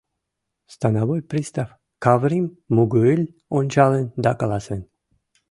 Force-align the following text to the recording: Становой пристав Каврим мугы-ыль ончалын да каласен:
Становой 0.73 1.21
пристав 1.29 1.67
Каврим 2.03 2.45
мугы-ыль 2.75 3.25
ончалын 3.57 4.05
да 4.23 4.31
каласен: 4.39 4.79